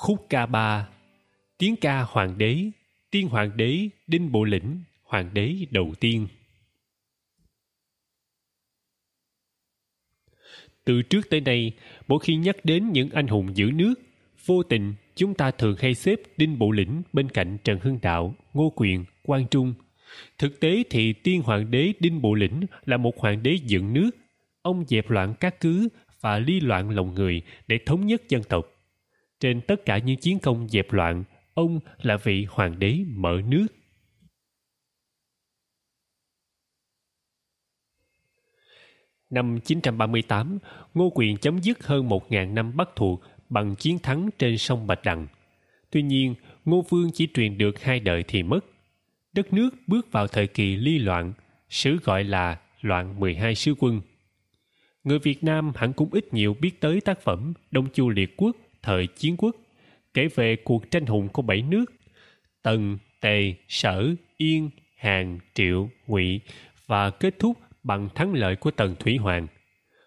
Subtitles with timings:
[0.00, 0.88] Khúc ca ba
[1.58, 2.70] Tiếng ca hoàng đế
[3.10, 6.28] Tiên hoàng đế Đinh Bộ Lĩnh Hoàng đế đầu tiên
[10.84, 11.72] Từ trước tới nay,
[12.08, 13.94] mỗi khi nhắc đến những anh hùng giữ nước,
[14.46, 18.34] vô tình chúng ta thường hay xếp Đinh Bộ Lĩnh bên cạnh Trần Hưng Đạo,
[18.52, 19.74] Ngô Quyền, Quang Trung.
[20.38, 24.10] Thực tế thì tiên hoàng đế Đinh Bộ Lĩnh là một hoàng đế dựng nước.
[24.62, 25.88] Ông dẹp loạn các cứ
[26.20, 28.79] và ly loạn lòng người để thống nhất dân tộc.
[29.40, 33.66] Trên tất cả những chiến công dẹp loạn, ông là vị hoàng đế mở nước.
[39.30, 40.58] Năm 938,
[40.94, 45.04] Ngô Quyền chấm dứt hơn 1.000 năm bắt thuộc bằng chiến thắng trên sông Bạch
[45.04, 45.26] Đằng.
[45.90, 46.34] Tuy nhiên,
[46.64, 48.60] Ngô Vương chỉ truyền được hai đời thì mất.
[49.32, 51.32] Đất nước bước vào thời kỳ ly loạn,
[51.68, 54.00] sử gọi là loạn 12 sứ quân.
[55.04, 58.56] Người Việt Nam hẳn cũng ít nhiều biết tới tác phẩm Đông Chu Liệt Quốc
[58.82, 59.56] thời chiến quốc,
[60.14, 61.84] kể về cuộc tranh hùng của bảy nước
[62.62, 66.40] Tần, Tề, Sở, Yên, Hàn, Triệu, Ngụy
[66.86, 69.46] và kết thúc bằng thắng lợi của Tần Thủy Hoàng,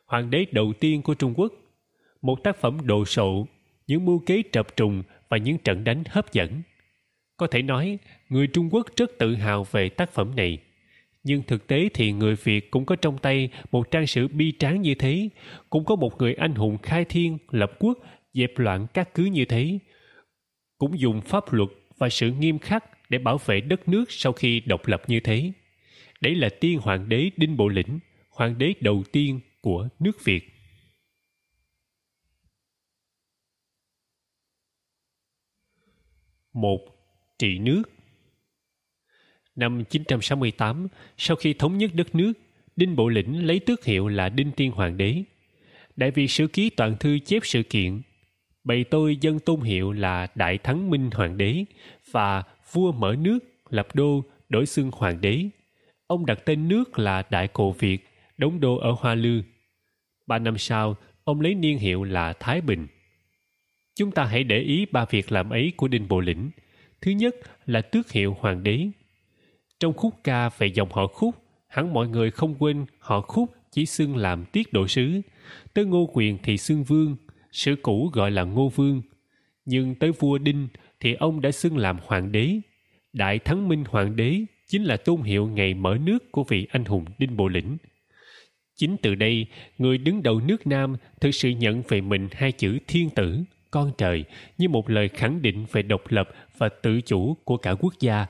[0.05, 1.53] hoàng đế đầu tiên của Trung Quốc.
[2.21, 3.47] Một tác phẩm đồ sộ,
[3.88, 6.61] những mưu kế trập trùng và những trận đánh hấp dẫn.
[7.38, 7.97] Có thể nói,
[8.29, 10.57] người Trung Quốc rất tự hào về tác phẩm này.
[11.23, 14.81] Nhưng thực tế thì người Việt cũng có trong tay một trang sử bi tráng
[14.81, 15.29] như thế,
[15.69, 17.99] cũng có một người anh hùng khai thiên, lập quốc,
[18.33, 19.79] dẹp loạn các cứ như thế.
[20.77, 24.59] Cũng dùng pháp luật và sự nghiêm khắc để bảo vệ đất nước sau khi
[24.59, 25.51] độc lập như thế.
[26.21, 30.49] Đấy là tiên hoàng đế Đinh Bộ Lĩnh, hoàng đế đầu tiên của nước Việt.
[36.53, 36.79] Một,
[37.39, 37.83] trị nước
[39.55, 42.33] Năm 968, sau khi thống nhất đất nước,
[42.75, 45.23] Đinh Bộ Lĩnh lấy tước hiệu là Đinh Tiên Hoàng đế.
[45.95, 48.01] Đại việt sử ký toàn thư chép sự kiện,
[48.64, 51.66] bày tôi dân tôn hiệu là Đại Thắng Minh Hoàng đế
[52.11, 55.50] và vua mở nước, lập đô, đổi xưng Hoàng đế
[56.13, 58.07] ông đặt tên nước là Đại Cổ Việt,
[58.38, 59.41] đóng đô ở Hoa Lư.
[60.28, 62.88] Ba năm sau, ông lấy niên hiệu là Thái Bình.
[63.96, 66.50] Chúng ta hãy để ý ba việc làm ấy của Đinh Bộ Lĩnh.
[67.02, 67.35] Thứ nhất
[67.66, 68.88] là tước hiệu hoàng đế.
[69.79, 71.35] Trong khúc ca về dòng họ khúc,
[71.68, 75.22] hẳn mọi người không quên họ khúc chỉ xưng làm tiết độ sứ.
[75.73, 77.16] Tới Ngô Quyền thì xưng vương,
[77.53, 79.02] sử cũ gọi là Ngô Vương.
[79.66, 80.68] Nhưng tới vua Đinh
[81.00, 82.59] thì ông đã xưng làm hoàng đế.
[83.14, 86.86] Đại Thắng Minh Hoàng đế chính là tôn hiệu ngày mở nước của vị anh
[86.86, 87.78] hùng Đinh Bộ Lĩnh.
[88.75, 89.46] Chính từ đây,
[89.78, 93.91] người đứng đầu nước Nam thực sự nhận về mình hai chữ thiên tử, con
[93.97, 94.24] trời
[94.58, 98.25] như một lời khẳng định về độc lập và tự chủ của cả quốc gia.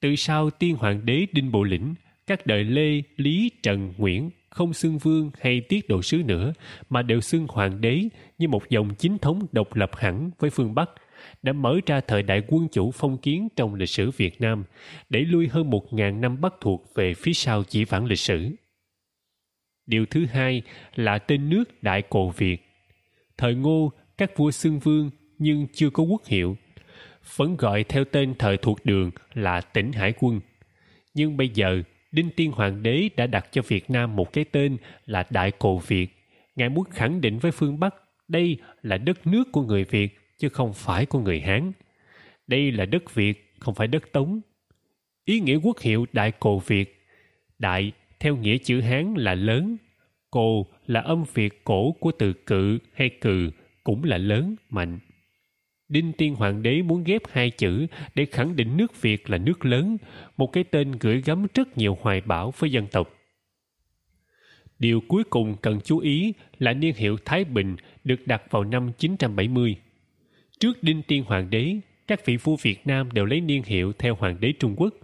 [0.00, 1.94] Từ sau tiên hoàng đế Đinh Bộ Lĩnh,
[2.26, 6.52] các đời Lê, Lý, Trần, Nguyễn không xưng vương hay tiết độ sứ nữa
[6.90, 8.04] mà đều xưng hoàng đế
[8.38, 10.90] như một dòng chính thống độc lập hẳn với phương Bắc–
[11.42, 14.64] đã mở ra thời đại quân chủ phong kiến trong lịch sử Việt Nam,
[15.08, 18.50] để lui hơn một ngàn năm bắt thuộc về phía sau chỉ vãng lịch sử.
[19.86, 20.62] Điều thứ hai
[20.94, 22.56] là tên nước Đại Cổ Việt.
[23.36, 26.56] Thời Ngô, các vua xưng vương nhưng chưa có quốc hiệu,
[27.36, 30.40] vẫn gọi theo tên thời thuộc đường là tỉnh Hải quân.
[31.14, 34.76] Nhưng bây giờ, Đinh Tiên Hoàng đế đã đặt cho Việt Nam một cái tên
[35.06, 36.08] là Đại Cổ Việt.
[36.56, 37.94] Ngài muốn khẳng định với phương Bắc
[38.28, 41.72] đây là đất nước của người Việt chứ không phải của người Hán.
[42.46, 44.40] Đây là đất Việt, không phải đất Tống.
[45.24, 47.06] Ý nghĩa quốc hiệu Đại Cồ Việt.
[47.58, 49.76] Đại theo nghĩa chữ Hán là lớn.
[50.30, 53.50] Cồ là âm Việt cổ của từ cự hay cừ,
[53.84, 54.98] cũng là lớn, mạnh.
[55.88, 59.64] Đinh Tiên Hoàng đế muốn ghép hai chữ để khẳng định nước Việt là nước
[59.64, 59.96] lớn,
[60.36, 63.14] một cái tên gửi gắm rất nhiều hoài bão với dân tộc.
[64.78, 68.92] Điều cuối cùng cần chú ý là niên hiệu Thái Bình được đặt vào năm
[68.98, 69.76] 970.
[70.60, 71.76] Trước Đinh Tiên Hoàng đế,
[72.06, 74.94] các vị vua Việt Nam đều lấy niên hiệu theo Hoàng đế Trung Quốc.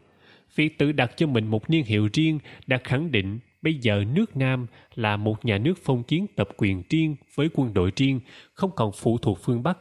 [0.55, 4.37] Việc tự đặt cho mình một niên hiệu riêng đã khẳng định bây giờ nước
[4.37, 8.21] Nam là một nhà nước phong kiến tập quyền riêng với quân đội riêng,
[8.53, 9.79] không còn phụ thuộc phương Bắc.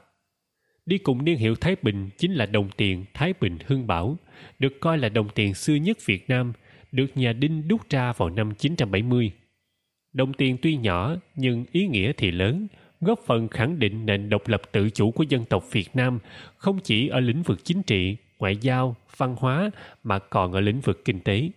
[0.85, 4.17] Đi cùng niên hiệu Thái Bình chính là đồng tiền Thái Bình Hưng Bảo,
[4.59, 6.53] được coi là đồng tiền xưa nhất Việt Nam,
[6.91, 9.31] được nhà Đinh đúc ra vào năm 970.
[10.13, 12.67] Đồng tiền tuy nhỏ nhưng ý nghĩa thì lớn,
[13.01, 16.19] góp phần khẳng định nền độc lập tự chủ của dân tộc Việt Nam
[16.57, 19.71] không chỉ ở lĩnh vực chính trị, ngoại giao, văn hóa
[20.03, 21.49] mà còn ở lĩnh vực kinh tế.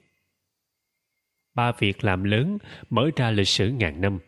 [1.54, 2.58] Ba việc làm lớn
[2.90, 4.18] mở ra lịch sử ngàn năm.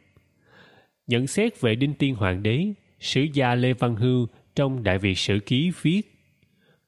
[1.06, 2.66] Nhận xét về Đinh Tiên Hoàng đế,
[3.00, 4.26] sử gia Lê Văn Hưu
[4.58, 6.02] trong Đại Việt Sử Ký viết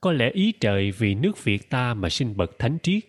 [0.01, 3.05] Có lẽ ý trời vì nước Việt ta mà sinh bậc thánh triết,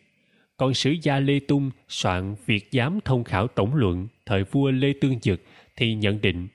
[0.57, 4.93] còn sử gia Lê Tung soạn Việt giám thông khảo tổng luận thời vua Lê
[5.01, 5.41] Tương Dực
[5.75, 6.47] thì nhận định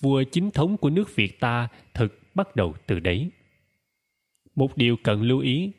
[0.00, 3.30] vua chính thống của nước Việt ta thực bắt đầu từ đấy.
[4.54, 5.72] Một điều cần lưu ý,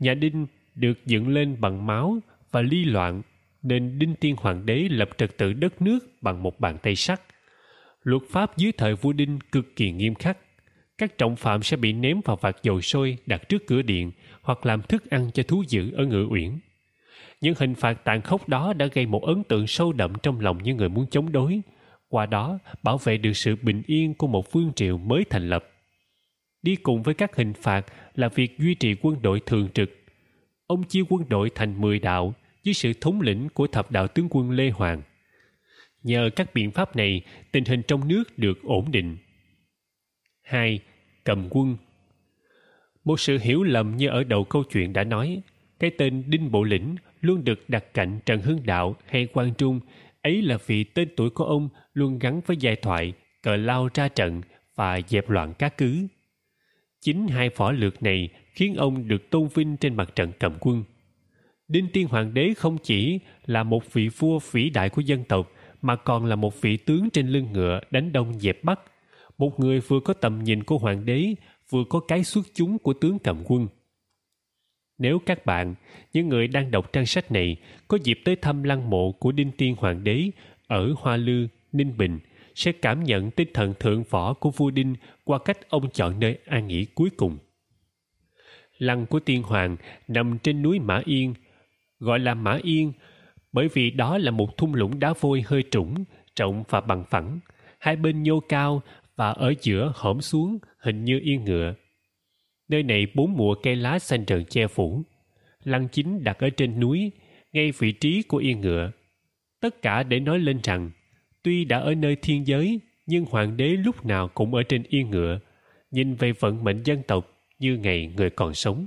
[0.00, 2.18] nhà Đinh được dựng lên bằng máu
[2.50, 3.22] và ly loạn
[3.62, 7.20] nên Đinh Tiên Hoàng đế lập trật tự đất nước bằng một bàn tay sắt.
[8.02, 10.38] Luật pháp dưới thời vua Đinh cực kỳ nghiêm khắc.
[11.02, 14.10] Các trọng phạm sẽ bị ném vào vạt dầu sôi đặt trước cửa điện
[14.42, 16.58] hoặc làm thức ăn cho thú dữ ở ngự uyển.
[17.40, 20.62] Những hình phạt tàn khốc đó đã gây một ấn tượng sâu đậm trong lòng
[20.62, 21.60] những người muốn chống đối,
[22.08, 25.70] qua đó bảo vệ được sự bình yên của một vương triều mới thành lập.
[26.62, 29.90] Đi cùng với các hình phạt là việc duy trì quân đội thường trực.
[30.66, 34.28] Ông chia quân đội thành 10 đạo dưới sự thống lĩnh của thập đạo tướng
[34.30, 35.02] quân Lê Hoàng.
[36.02, 37.22] Nhờ các biện pháp này,
[37.52, 39.16] tình hình trong nước được ổn định.
[40.42, 40.80] 2.
[41.24, 41.76] Cầm quân
[43.04, 45.42] Một sự hiểu lầm như ở đầu câu chuyện đã nói,
[45.78, 49.80] cái tên Đinh Bộ Lĩnh luôn được đặt cạnh Trần Hưng Đạo hay Quang Trung,
[50.22, 54.08] ấy là vì tên tuổi của ông luôn gắn với giai thoại cờ lao ra
[54.08, 54.40] trận
[54.74, 56.06] và dẹp loạn các cứ.
[57.00, 60.84] Chính hai võ lược này khiến ông được tôn vinh trên mặt trận cầm quân.
[61.68, 65.52] Đinh Tiên Hoàng đế không chỉ là một vị vua vĩ đại của dân tộc
[65.82, 68.80] mà còn là một vị tướng trên lưng ngựa đánh đông dẹp bắc.
[69.42, 71.34] Một người vừa có tầm nhìn của hoàng đế,
[71.70, 73.68] vừa có cái xuất chúng của tướng cầm quân.
[74.98, 75.74] Nếu các bạn,
[76.12, 77.56] những người đang đọc trang sách này,
[77.88, 80.30] có dịp tới thăm lăng mộ của Đinh Tiên Hoàng đế
[80.66, 82.18] ở Hoa Lư, Ninh Bình,
[82.54, 84.94] sẽ cảm nhận tinh thần thượng võ của vua Đinh
[85.24, 87.38] qua cách ông chọn nơi an nghỉ cuối cùng.
[88.78, 89.76] Lăng của Tiên Hoàng
[90.08, 91.34] nằm trên núi Mã Yên,
[91.98, 92.92] gọi là Mã Yên
[93.52, 96.04] bởi vì đó là một thung lũng đá vôi hơi trũng,
[96.36, 97.40] rộng và bằng phẳng,
[97.78, 98.82] hai bên nhô cao
[99.16, 101.74] và ở giữa hõm xuống hình như yên ngựa.
[102.68, 105.02] Nơi này bốn mùa cây lá xanh rợn che phủ.
[105.64, 107.12] Lăng chính đặt ở trên núi,
[107.52, 108.90] ngay vị trí của yên ngựa.
[109.60, 110.90] Tất cả để nói lên rằng,
[111.42, 115.10] tuy đã ở nơi thiên giới, nhưng hoàng đế lúc nào cũng ở trên yên
[115.10, 115.40] ngựa,
[115.90, 117.28] nhìn về vận mệnh dân tộc
[117.58, 118.86] như ngày người còn sống.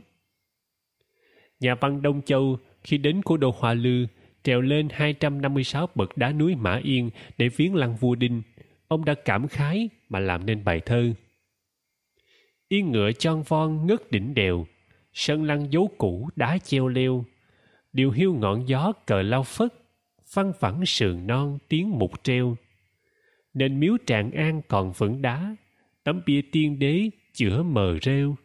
[1.60, 4.06] Nhà văn Đông Châu khi đến cố đô Hoa Lư
[4.44, 8.42] trèo lên 256 bậc đá núi Mã Yên để viếng lăng vua Đinh,
[8.96, 11.14] ông đã cảm khái mà làm nên bài thơ.
[12.68, 14.66] Yên ngựa chon von ngất đỉnh đèo,
[15.14, 17.26] sân lăng dấu cũ đá treo leo,
[17.94, 19.74] điều hiu ngọn gió cờ lao phất,
[20.26, 22.56] phăng phẳng sườn non tiếng mục treo.
[23.54, 25.56] Nên miếu tràng an còn vững đá,
[26.04, 28.36] tấm bia tiên đế chữa mờ rêu,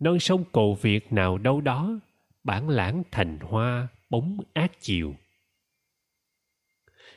[0.00, 2.00] non sông cầu Việt nào đâu đó,
[2.44, 5.14] bản lãng thành hoa bóng ác chiều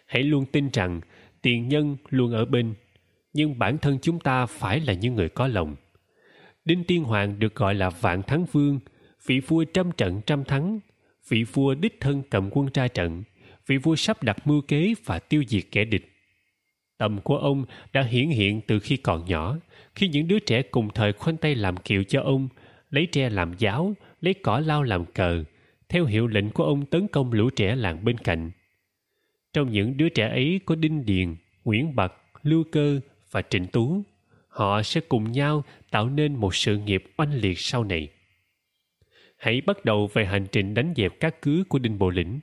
[0.08, 1.02] hãy luôn tin rằng
[1.48, 2.74] tiền nhân luôn ở bên,
[3.34, 5.76] nhưng bản thân chúng ta phải là những người có lòng.
[6.66, 8.80] Đinh tiên hoàng được gọi là vạn thắng vương,
[9.26, 10.80] vị vua trăm trận trăm thắng,
[11.30, 13.24] vị vua đích thân cầm quân ra trận,
[13.68, 16.12] vị vua sắp đặt mưu kế và tiêu diệt kẻ địch.
[16.98, 19.58] Tầm của ông đã hiển hiện từ khi còn nhỏ,
[19.96, 22.48] khi những đứa trẻ cùng thời khoanh tay làm kiệu cho ông,
[22.90, 25.44] lấy tre làm giáo, lấy cỏ lao làm cờ,
[25.90, 28.52] theo hiệu lệnh của ông tấn công lũ trẻ làng bên cạnh
[29.58, 32.14] trong những đứa trẻ ấy có Đinh Điền, Nguyễn Bạc,
[32.44, 33.00] Lưu Cơ
[33.32, 34.04] và Trịnh Tú.
[34.48, 38.08] Họ sẽ cùng nhau tạo nên một sự nghiệp oanh liệt sau này.
[39.38, 42.40] Hãy bắt đầu về hành trình đánh dẹp các cứ của Đinh Bộ Lĩnh.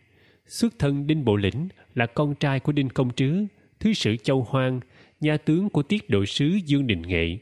[0.46, 3.46] Xuất thân Đinh Bộ Lĩnh là con trai của Đinh Công Trứ,
[3.80, 4.80] thứ sử Châu Hoang,
[5.20, 7.38] nhà tướng của tiết độ sứ Dương Đình Nghệ.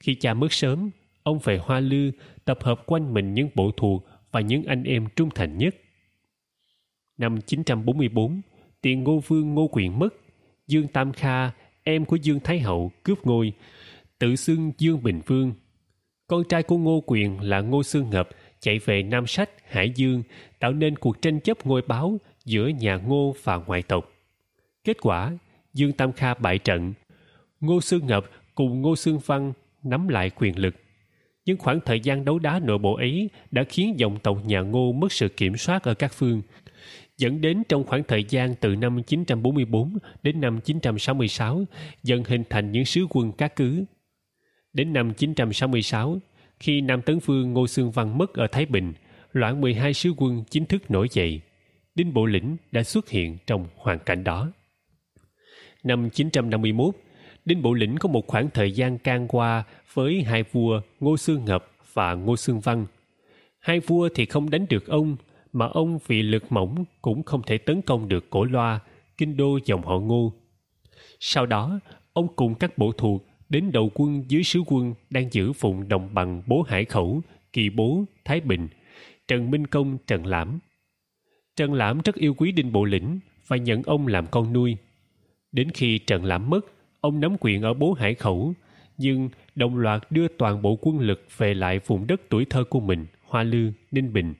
[0.00, 0.90] Khi cha mất sớm,
[1.22, 2.10] ông về Hoa Lư
[2.44, 5.74] tập hợp quanh mình những bộ thuộc và những anh em trung thành nhất.
[7.18, 8.40] Năm 944,
[8.82, 10.14] tiền ngô vương ngô quyền mất,
[10.66, 11.50] dương tam kha,
[11.82, 13.52] em của dương thái hậu cướp ngôi,
[14.18, 15.52] tự xưng dương bình vương.
[16.26, 18.28] Con trai của ngô quyền là ngô xương ngập
[18.60, 20.22] chạy về nam sách, hải dương,
[20.58, 24.12] tạo nên cuộc tranh chấp ngôi báo giữa nhà ngô và ngoại tộc.
[24.84, 25.32] Kết quả,
[25.74, 26.92] dương tam kha bại trận.
[27.60, 30.74] Ngô xương ngập cùng ngô xương văn nắm lại quyền lực.
[31.44, 34.92] Nhưng khoảng thời gian đấu đá nội bộ ấy đã khiến dòng tộc nhà ngô
[34.92, 36.42] mất sự kiểm soát ở các phương
[37.20, 41.64] dẫn đến trong khoảng thời gian từ năm 944 đến năm 966
[42.02, 43.84] dần hình thành những sứ quân cá cứ.
[44.72, 46.18] Đến năm 966,
[46.60, 48.92] khi Nam Tấn Vương Ngô Xương Văn mất ở Thái Bình,
[49.32, 51.40] loạn 12 sứ quân chính thức nổi dậy.
[51.94, 54.52] Đinh Bộ Lĩnh đã xuất hiện trong hoàn cảnh đó.
[55.84, 56.94] Năm 951,
[57.44, 61.44] Đinh Bộ Lĩnh có một khoảng thời gian can qua với hai vua Ngô Xương
[61.44, 62.86] Ngập và Ngô Xương Văn.
[63.58, 65.16] Hai vua thì không đánh được ông
[65.52, 68.80] mà ông vì lực mỏng cũng không thể tấn công được cổ loa,
[69.18, 70.32] kinh đô dòng họ ngô.
[71.20, 71.80] Sau đó,
[72.12, 76.14] ông cùng các bộ thuộc đến đầu quân dưới sứ quân đang giữ vùng đồng
[76.14, 78.68] bằng Bố Hải Khẩu, Kỳ Bố, Thái Bình,
[79.28, 80.58] Trần Minh Công, Trần Lãm.
[81.56, 84.76] Trần Lãm rất yêu quý Đinh Bộ Lĩnh và nhận ông làm con nuôi.
[85.52, 86.60] Đến khi Trần Lãm mất,
[87.00, 88.54] ông nắm quyền ở Bố Hải Khẩu,
[88.98, 92.80] nhưng đồng loạt đưa toàn bộ quân lực về lại vùng đất tuổi thơ của
[92.80, 94.34] mình, Hoa Lư, Ninh Bình.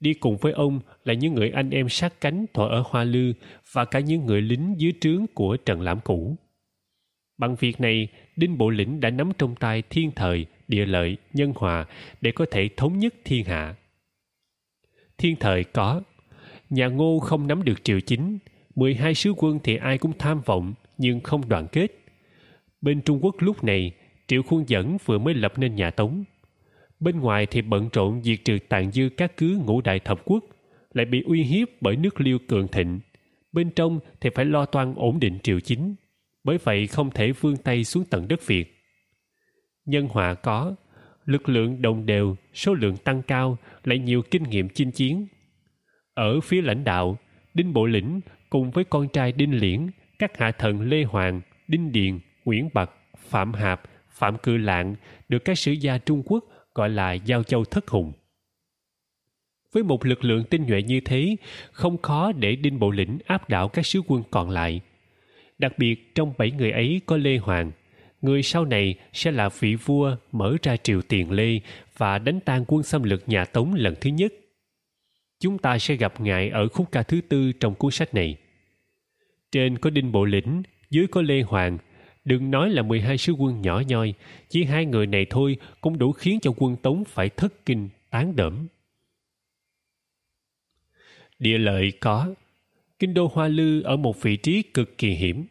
[0.00, 3.32] Đi cùng với ông là những người anh em sát cánh thọ ở Hoa Lư
[3.72, 6.36] và cả những người lính dưới trướng của Trần Lãm Cũ.
[7.38, 11.52] Bằng việc này, Đinh Bộ Lĩnh đã nắm trong tay thiên thời, địa lợi, nhân
[11.56, 11.86] hòa
[12.20, 13.74] để có thể thống nhất thiên hạ.
[15.18, 16.02] Thiên thời có.
[16.70, 18.38] Nhà Ngô không nắm được triều chính,
[18.74, 21.86] 12 sứ quân thì ai cũng tham vọng nhưng không đoàn kết.
[22.80, 23.92] Bên Trung Quốc lúc này,
[24.26, 26.24] Triệu Khuôn Dẫn vừa mới lập nên nhà Tống.
[27.00, 30.44] Bên ngoài thì bận rộn diệt trừ tàn dư các cứ ngũ đại thập quốc,
[30.92, 33.00] lại bị uy hiếp bởi nước liêu cường thịnh.
[33.52, 35.94] Bên trong thì phải lo toan ổn định triều chính,
[36.44, 38.74] bởi vậy không thể vươn tay xuống tận đất Việt.
[39.86, 40.74] Nhân họa có,
[41.24, 45.26] lực lượng đồng đều, số lượng tăng cao, lại nhiều kinh nghiệm chinh chiến.
[46.14, 47.18] Ở phía lãnh đạo,
[47.54, 51.92] Đinh Bộ Lĩnh cùng với con trai Đinh Liễn, các hạ thần Lê Hoàng, Đinh
[51.92, 54.94] Điền, Nguyễn Bật, Phạm Hạp, Phạm Cự Lạng
[55.28, 56.44] được các sử gia Trung Quốc
[56.78, 58.12] gọi là Giao Châu Thất Hùng.
[59.72, 61.36] Với một lực lượng tinh nhuệ như thế,
[61.72, 64.80] không khó để Đinh Bộ Lĩnh áp đảo các sứ quân còn lại.
[65.58, 67.72] Đặc biệt trong bảy người ấy có Lê Hoàng,
[68.22, 71.60] người sau này sẽ là vị vua mở ra triều tiền Lê
[71.96, 74.32] và đánh tan quân xâm lược nhà Tống lần thứ nhất.
[75.40, 78.36] Chúng ta sẽ gặp ngài ở khúc ca thứ tư trong cuốn sách này.
[79.52, 81.78] Trên có Đinh Bộ Lĩnh, dưới có Lê Hoàng,
[82.28, 84.14] đừng nói là 12 sứ quân nhỏ nhoi,
[84.48, 88.36] chỉ hai người này thôi cũng đủ khiến cho quân Tống phải thất kinh, tán
[88.36, 88.66] đẫm.
[91.38, 92.34] Địa lợi có,
[92.98, 95.46] kinh đô Hoa Lư ở một vị trí cực kỳ hiểm.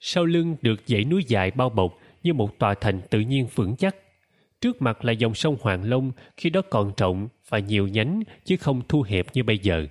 [0.00, 3.76] Sau lưng được dãy núi dài bao bọc như một tòa thành tự nhiên vững
[3.76, 3.96] chắc.
[4.60, 8.56] Trước mặt là dòng sông Hoàng Long khi đó còn rộng và nhiều nhánh chứ
[8.56, 9.86] không thu hẹp như bây giờ.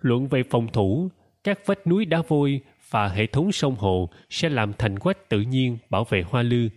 [0.00, 1.08] Luận về phòng thủ,
[1.44, 2.60] các vách núi đá vôi
[2.90, 6.68] và hệ thống sông hồ sẽ làm thành quách tự nhiên bảo vệ Hoa Lư.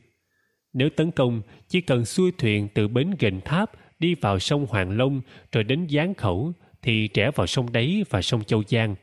[0.73, 4.97] Nếu tấn công, chỉ cần xuôi thuyền từ bến Gành Tháp đi vào sông Hoàng
[4.97, 5.21] Long
[5.51, 8.95] rồi đến Gián Khẩu thì rẽ vào sông Đáy và sông Châu Giang.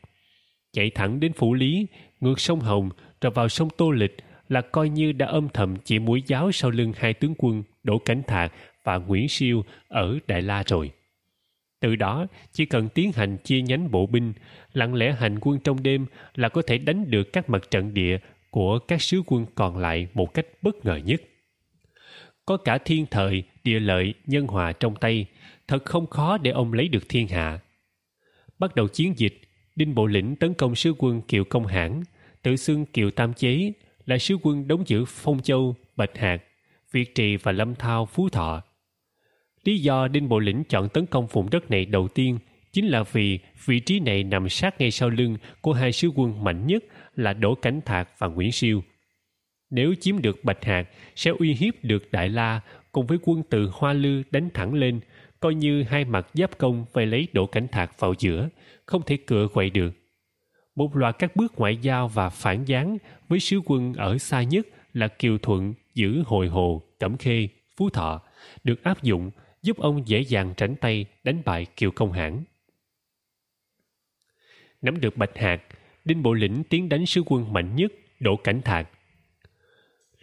[0.72, 1.86] Chạy thẳng đến Phủ Lý,
[2.20, 4.16] ngược sông Hồng rồi vào sông Tô Lịch
[4.48, 7.98] là coi như đã âm thầm chỉ mũi giáo sau lưng hai tướng quân Đỗ
[7.98, 8.52] Cảnh Thạc
[8.84, 10.90] và Nguyễn Siêu ở Đại La rồi.
[11.84, 14.32] Từ đó, chỉ cần tiến hành chia nhánh bộ binh,
[14.72, 18.18] lặng lẽ hành quân trong đêm là có thể đánh được các mặt trận địa
[18.50, 21.22] của các sứ quân còn lại một cách bất ngờ nhất.
[22.46, 25.26] Có cả thiên thời, địa lợi, nhân hòa trong tay,
[25.68, 27.58] thật không khó để ông lấy được thiên hạ.
[28.58, 29.40] Bắt đầu chiến dịch,
[29.76, 32.02] Đinh Bộ Lĩnh tấn công sứ quân Kiều Công Hãn,
[32.42, 33.72] tự xưng Kiều Tam Chế
[34.06, 36.42] là sứ quân đóng giữ Phong Châu, Bạch Hạc,
[36.92, 38.62] Việt Trì và Lâm Thao, Phú Thọ.
[39.64, 42.38] Lý do Đinh Bộ Lĩnh chọn tấn công vùng đất này đầu tiên
[42.72, 46.44] chính là vì vị trí này nằm sát ngay sau lưng của hai sứ quân
[46.44, 46.84] mạnh nhất
[47.16, 48.82] là Đỗ Cảnh Thạc và Nguyễn Siêu.
[49.70, 52.60] Nếu chiếm được Bạch Hạc, sẽ uy hiếp được Đại La
[52.92, 55.00] cùng với quân từ Hoa Lư đánh thẳng lên,
[55.40, 58.48] coi như hai mặt giáp công phải lấy Đỗ Cảnh Thạc vào giữa,
[58.86, 59.90] không thể cựa quậy được.
[60.76, 64.66] Một loạt các bước ngoại giao và phản gián với sứ quân ở xa nhất
[64.92, 68.22] là Kiều Thuận, Giữ Hồi Hồ, Cẩm Khê, Phú Thọ
[68.64, 69.30] được áp dụng
[69.64, 72.42] giúp ông dễ dàng tránh tay đánh bại Kiều Công Hãn.
[74.82, 75.62] Nắm được Bạch Hạc,
[76.04, 78.88] Đinh Bộ Lĩnh tiến đánh sứ quân mạnh nhất Đỗ Cảnh Thạc.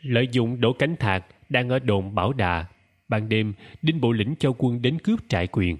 [0.02, 2.66] Lợi dụng Đỗ Cảnh Thạc đang ở đồn Bảo Đà,
[3.08, 5.78] ban đêm Đinh Bộ Lĩnh cho quân đến cướp trại quyền.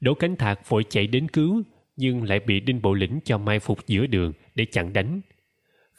[0.00, 1.62] Đỗ Cảnh Thạc vội chạy đến cứu,
[1.96, 5.20] nhưng lại bị Đinh Bộ Lĩnh cho mai phục giữa đường để chặn đánh.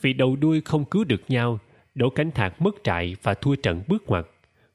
[0.02, 1.60] Vì đầu đuôi không cứu được nhau,
[1.96, 4.26] Đỗ Cảnh Thạc mất trại và thua trận bước ngoặt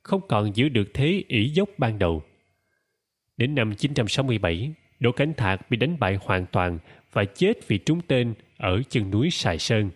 [0.09, 2.23] không còn giữ được thế ỷ dốc ban đầu.
[3.37, 6.79] Đến năm 967, Đỗ Cảnh Thạc bị đánh bại hoàn toàn
[7.13, 9.91] và chết vì trúng tên ở chân núi Sài Sơn.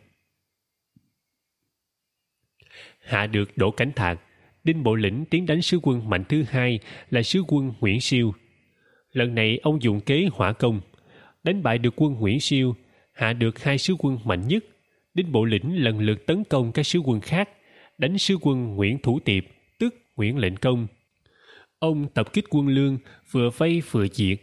[3.00, 4.20] Hạ được Đỗ Cảnh Thạc,
[4.64, 6.78] Đinh Bộ Lĩnh tiến đánh sứ quân mạnh thứ hai
[7.10, 8.34] là sứ quân Nguyễn Siêu.
[9.12, 10.80] Lần này ông dùng kế hỏa công,
[11.44, 12.76] đánh bại được quân Nguyễn Siêu,
[13.12, 14.64] hạ được hai sứ quân mạnh nhất.
[15.14, 17.48] Đinh Bộ Lĩnh lần lượt tấn công các sứ quân khác,
[17.98, 19.44] đánh sứ quân Nguyễn Thủ Tiệp
[20.16, 20.86] Nguyễn Lệnh Công.
[21.78, 22.98] Ông tập kích quân lương,
[23.30, 24.38] vừa vây vừa diệt.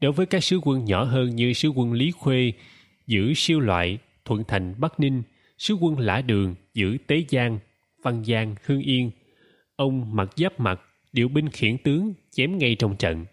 [0.00, 2.52] Đối với các sứ quân nhỏ hơn như sứ quân Lý Khuê,
[3.06, 5.22] giữ siêu loại, thuận thành Bắc Ninh,
[5.58, 7.58] sứ quân Lã Đường, giữ Tế Giang,
[8.02, 9.10] Văn Giang, Hương Yên.
[9.76, 10.80] Ông mặc giáp mặt,
[11.12, 13.24] điều binh khiển tướng, chém ngay trong trận.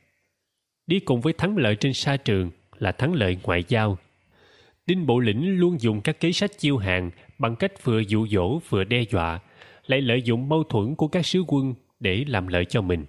[0.88, 3.98] Đi cùng với thắng lợi trên sa trường là thắng lợi ngoại giao.
[4.86, 8.60] Đinh Bộ Lĩnh luôn dùng các kế sách chiêu hàng bằng cách vừa dụ dỗ
[8.70, 9.40] vừa đe dọa,
[9.90, 13.06] lại lợi dụng mâu thuẫn của các sứ quân để làm lợi cho mình.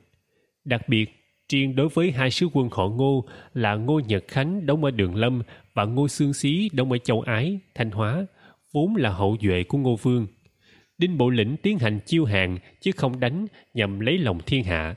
[0.64, 1.10] Đặc biệt,
[1.48, 5.14] riêng đối với hai sứ quân họ Ngô là Ngô Nhật Khánh đóng ở Đường
[5.14, 5.42] Lâm
[5.74, 8.26] và Ngô Sương Xí đóng ở Châu Ái, Thanh Hóa,
[8.72, 10.26] vốn là hậu duệ của Ngô Vương.
[10.98, 14.94] Đinh Bộ Lĩnh tiến hành chiêu hàng chứ không đánh nhằm lấy lòng thiên hạ.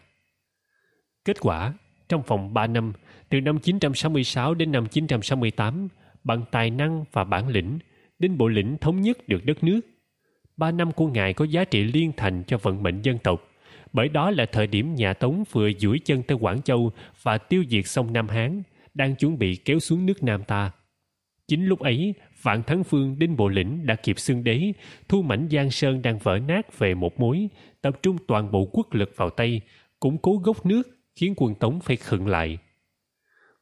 [1.26, 1.74] Kết quả,
[2.10, 2.94] trong vòng 3 năm,
[3.30, 5.88] từ năm 966 đến năm 968,
[6.24, 7.80] bằng tài năng và bản lĩnh,
[8.20, 9.82] Đinh Bộ Lĩnh thống nhất được đất nước.
[10.58, 13.52] Ba năm của Ngài có giá trị liên thành cho vận mệnh dân tộc,
[13.94, 16.92] bởi đó là thời điểm nhà Tống vừa duỗi chân tới Quảng Châu
[17.22, 20.72] và tiêu diệt sông Nam Hán, đang chuẩn bị kéo xuống nước Nam ta.
[21.48, 24.74] Chính lúc ấy, Vạn Thắng Phương Đinh Bộ Lĩnh đã kịp xưng đế,
[25.10, 27.48] thu mảnh Giang Sơn đang vỡ nát về một mối,
[27.82, 29.62] tập trung toàn bộ quốc lực vào Tây,
[30.00, 32.58] củng cố gốc nước, khiến quân Tống phải khựng lại.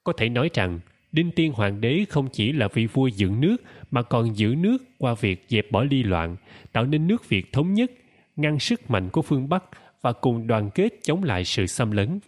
[0.03, 0.79] Có thể nói rằng,
[1.11, 3.57] Đinh Tiên Hoàng đế không chỉ là vị vua dựng nước
[3.91, 6.35] mà còn giữ nước qua việc dẹp bỏ ly loạn,
[6.71, 7.91] tạo nên nước Việt thống nhất,
[8.35, 9.63] ngăn sức mạnh của phương Bắc
[10.01, 12.19] và cùng đoàn kết chống lại sự xâm lấn.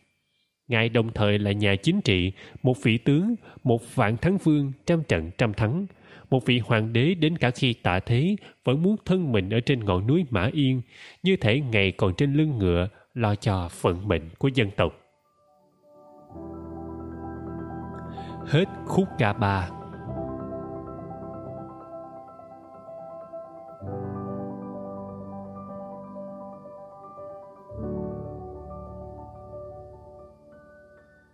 [0.68, 2.32] Ngài đồng thời là nhà chính trị,
[2.64, 5.86] một vị tướng, một vạn thắng vương trăm trận trăm thắng,
[6.30, 9.86] một vị hoàng đế đến cả khi tạ thế vẫn muốn thân mình ở trên
[9.86, 10.82] ngọn núi Mã Yên,
[11.24, 14.94] như thể ngày còn trên lưng ngựa lo cho phận mệnh của dân tộc.
[18.46, 19.70] Hết khúc ca ba